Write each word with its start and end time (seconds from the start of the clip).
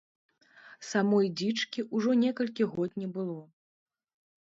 Самой 0.91 1.29
дзічкі 1.43 1.87
ўжо 1.99 2.17
некалькі 2.25 2.71
год 2.75 3.01
не 3.05 3.15
было. 3.19 3.41